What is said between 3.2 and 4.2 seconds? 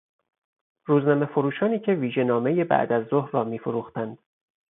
را میفروختند